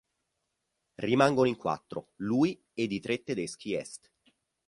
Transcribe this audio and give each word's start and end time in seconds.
Rimangono 0.95 1.47
in 1.47 1.55
quattro: 1.57 2.13
lui 2.15 2.59
ed 2.73 2.91
i 2.91 2.99
tre 2.99 3.21
tedeschi 3.21 3.75
est. 3.75 4.11